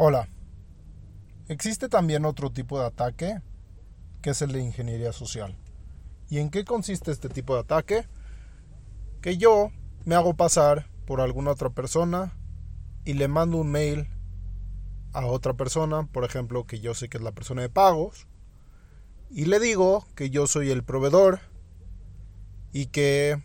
Hola. 0.00 0.28
Existe 1.48 1.88
también 1.88 2.24
otro 2.24 2.52
tipo 2.52 2.78
de 2.78 2.86
ataque, 2.86 3.42
que 4.22 4.30
es 4.30 4.40
el 4.42 4.52
de 4.52 4.62
ingeniería 4.62 5.12
social. 5.12 5.58
¿Y 6.30 6.38
en 6.38 6.50
qué 6.50 6.64
consiste 6.64 7.10
este 7.10 7.28
tipo 7.28 7.54
de 7.54 7.62
ataque? 7.62 8.06
Que 9.20 9.38
yo 9.38 9.72
me 10.04 10.14
hago 10.14 10.34
pasar 10.34 10.88
por 11.04 11.20
alguna 11.20 11.50
otra 11.50 11.70
persona 11.70 12.38
y 13.04 13.14
le 13.14 13.26
mando 13.26 13.56
un 13.56 13.72
mail 13.72 14.06
a 15.14 15.26
otra 15.26 15.54
persona, 15.54 16.06
por 16.06 16.22
ejemplo, 16.22 16.64
que 16.64 16.78
yo 16.78 16.94
sé 16.94 17.08
que 17.08 17.16
es 17.16 17.24
la 17.24 17.32
persona 17.32 17.62
de 17.62 17.68
pagos, 17.68 18.28
y 19.30 19.46
le 19.46 19.58
digo 19.58 20.06
que 20.14 20.30
yo 20.30 20.46
soy 20.46 20.70
el 20.70 20.84
proveedor 20.84 21.40
y 22.72 22.86
que 22.86 23.42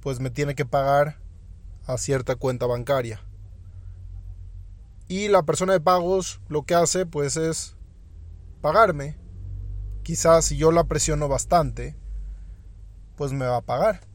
pues 0.00 0.18
me 0.18 0.30
tiene 0.30 0.56
que 0.56 0.64
pagar 0.66 1.18
a 1.86 1.96
cierta 1.96 2.34
cuenta 2.34 2.66
bancaria. 2.66 3.20
Y 5.12 5.28
la 5.28 5.42
persona 5.42 5.74
de 5.74 5.80
pagos 5.82 6.40
lo 6.48 6.62
que 6.62 6.74
hace 6.74 7.04
pues 7.04 7.36
es 7.36 7.76
pagarme. 8.62 9.18
Quizás 10.02 10.46
si 10.46 10.56
yo 10.56 10.72
la 10.72 10.84
presiono 10.84 11.28
bastante, 11.28 11.98
pues 13.16 13.34
me 13.34 13.44
va 13.44 13.58
a 13.58 13.60
pagar. 13.60 14.08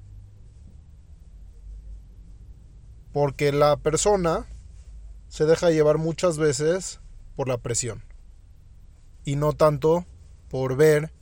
Porque 3.14 3.52
la 3.52 3.78
persona 3.78 4.48
se 5.28 5.46
deja 5.46 5.70
llevar 5.70 6.00
muchas 6.00 6.40
veces 6.40 7.00
por 7.36 7.48
la 7.48 7.60
presión. 7.60 8.04
Y 9.24 9.36
no 9.36 9.54
tanto 9.54 10.04
por 10.50 10.78
ver 10.78 11.14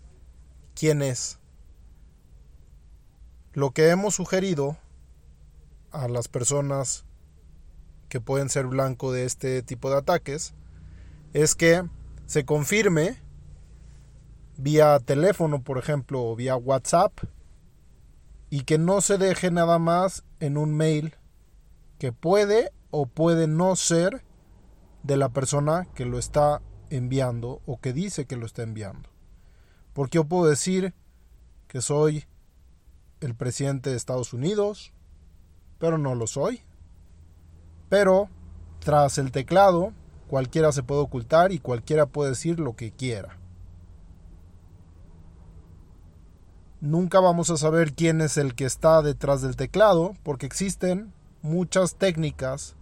quién 0.74 1.02
es. 1.02 1.38
Lo 3.52 3.72
que 3.72 3.90
hemos 3.90 4.16
sugerido 4.16 4.78
a 5.92 6.08
las 6.08 6.30
personas 6.30 7.04
que 8.10 8.22
pueden 8.22 8.50
ser 8.50 8.68
blanco 8.68 9.12
de 9.12 9.26
este 9.26 9.64
tipo 9.64 9.90
de 9.90 9.98
ataques 9.98 10.54
es 11.34 11.56
que 11.56 11.84
se 12.26 12.46
confirme 12.46 13.22
vía 14.58 15.00
teléfono, 15.00 15.62
por 15.62 15.78
ejemplo, 15.78 16.24
o 16.24 16.36
vía 16.36 16.56
WhatsApp, 16.56 17.12
y 18.50 18.62
que 18.62 18.78
no 18.78 19.02
se 19.02 19.18
deje 19.18 19.52
nada 19.52 19.80
más 19.80 20.24
en 20.40 20.58
un 20.58 20.76
mail 20.76 21.16
que 22.00 22.14
puede 22.14 22.72
o 22.92 23.06
puede 23.06 23.48
no 23.48 23.76
ser 23.76 24.24
de 25.04 25.18
la 25.18 25.30
persona 25.30 25.88
que 25.94 26.06
lo 26.06 26.18
está 26.18 26.62
enviando 26.90 27.62
o 27.66 27.80
que 27.80 27.94
dice 27.94 28.26
que 28.26 28.38
lo 28.38 28.46
está 28.46 28.64
enviando. 28.64 29.10
Porque 29.94 30.18
yo 30.18 30.26
puedo 30.26 30.50
decir 30.50 30.94
que 31.68 31.82
soy 31.82 32.26
el 33.20 33.36
presidente 33.36 33.90
de 33.90 33.98
Estados 33.98 34.34
Unidos, 34.34 34.94
pero 35.80 35.98
no 35.98 36.16
lo 36.16 36.28
soy. 36.28 36.62
Pero 37.90 38.30
tras 38.80 39.18
el 39.18 39.32
teclado, 39.32 39.94
cualquiera 40.28 40.72
se 40.72 40.84
puede 40.84 41.02
ocultar 41.02 41.52
y 41.52 41.60
cualquiera 41.60 42.06
puede 42.06 42.32
decir 42.32 42.60
lo 42.60 42.76
que 42.76 42.92
quiera. 42.92 43.38
Nunca 46.82 47.20
vamos 47.20 47.50
a 47.50 47.58
saber 47.58 47.94
quién 47.94 48.22
es 48.22 48.38
el 48.38 48.54
que 48.54 48.66
está 48.66 49.02
detrás 49.02 49.42
del 49.42 49.56
teclado 49.56 50.14
porque 50.24 50.46
existen 50.46 51.14
muchas 51.42 51.96
técnicas 51.96 52.76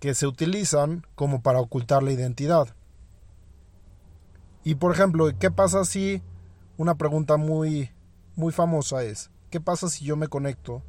que 0.00 0.14
se 0.14 0.26
utilizan 0.26 1.06
como 1.14 1.42
para 1.42 1.60
ocultar 1.60 2.02
la 2.02 2.12
identidad. 2.12 2.68
Y 4.62 4.76
por 4.76 4.92
ejemplo, 4.92 5.30
¿qué 5.38 5.50
pasa 5.50 5.84
si 5.84 6.22
una 6.76 6.94
pregunta 6.94 7.36
muy 7.36 7.90
muy 8.36 8.52
famosa 8.52 9.02
es, 9.04 9.30
¿qué 9.50 9.60
pasa 9.60 9.88
si 9.88 10.04
yo 10.04 10.16
me 10.16 10.28
conecto 10.28 10.82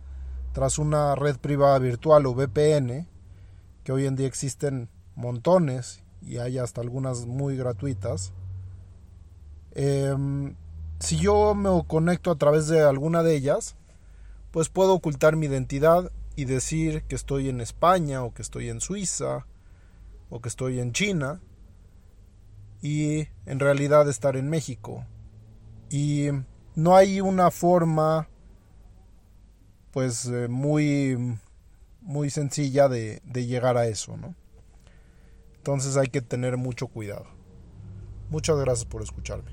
tras 0.55 0.79
una 0.79 1.15
red 1.15 1.35
privada 1.35 1.77
virtual 1.79 2.25
o 2.25 2.33
VPN, 2.33 3.05
que 3.83 3.91
hoy 3.91 4.05
en 4.05 4.15
día 4.15 4.25
existen 4.25 4.87
montones 5.13 6.01
y 6.21 6.37
hay 6.37 6.59
hasta 6.59 6.79
algunas 6.79 7.25
muy 7.25 7.57
gratuitas. 7.57 8.31
Em, 9.73 10.55
si 10.99 11.17
yo 11.17 11.55
me 11.55 11.69
conecto 11.85 12.31
a 12.31 12.37
través 12.37 12.69
de 12.69 12.81
alguna 12.81 13.21
de 13.21 13.35
ellas, 13.35 13.75
pues 14.51 14.69
puedo 14.69 14.94
ocultar 14.94 15.35
mi 15.35 15.47
identidad 15.47 16.09
y 16.38 16.45
decir 16.45 17.03
que 17.03 17.15
estoy 17.15 17.49
en 17.49 17.59
España 17.59 18.23
o 18.23 18.33
que 18.33 18.41
estoy 18.41 18.69
en 18.69 18.79
Suiza 18.79 19.45
o 20.29 20.39
que 20.39 20.47
estoy 20.47 20.79
en 20.79 20.94
China 20.94 21.41
y 22.81 23.27
en 23.45 23.59
realidad 23.59 24.07
estar 24.07 24.38
en 24.38 24.49
México. 24.49 25.03
Y 25.89 26.29
no 26.75 26.95
hay 26.95 27.19
una 27.19 27.51
forma 27.51 28.29
pues 29.95 30.25
eh, 30.25 30.50
muy, 30.50 31.38
muy 32.01 32.29
sencilla 32.29 32.89
de, 32.89 33.22
de 33.23 33.45
llegar 33.45 33.78
a 33.78 33.88
eso, 33.88 34.17
¿no? 34.17 34.35
Entonces 35.56 35.95
hay 35.95 36.07
que 36.07 36.22
tener 36.22 36.57
mucho 36.57 36.88
cuidado. 36.88 37.28
Muchas 38.29 38.57
gracias 38.57 38.83
por 38.83 39.01
escucharme. 39.01 39.51